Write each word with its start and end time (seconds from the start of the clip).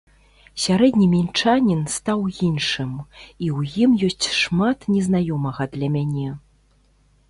Сярэдні 0.61 1.07
мінчанін 1.15 1.83
стаў 1.97 2.25
іншым, 2.49 2.91
і 3.45 3.47
ў 3.57 3.59
ім 3.85 3.91
ёсць 4.11 4.29
шмат 4.41 4.93
незнаёмага 4.97 5.73
для 5.79 5.87
мяне. 5.99 6.29